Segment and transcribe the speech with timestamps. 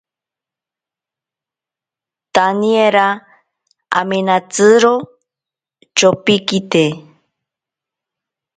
[2.35, 3.05] Taniera
[3.99, 4.93] amenatsiro
[5.95, 6.85] tyopikite.